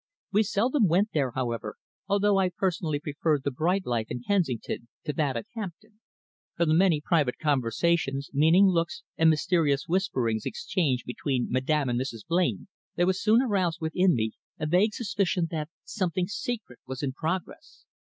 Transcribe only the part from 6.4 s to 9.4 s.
From the many private conversations, meaning looks and